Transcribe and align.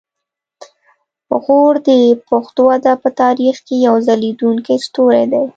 غور 1.43 1.73
د 1.87 1.89
پښتو 2.29 2.63
ادب 2.77 2.97
په 3.03 3.09
تاریخ 3.21 3.55
کې 3.67 3.75
یو 3.87 3.95
ځلیدونکی 4.07 4.75
ستوری 4.85 5.23
دی 5.31 5.43